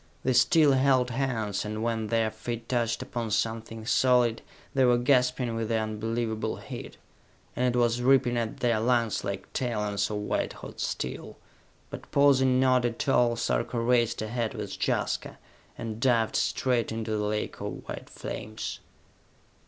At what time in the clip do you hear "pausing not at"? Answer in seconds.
12.09-13.07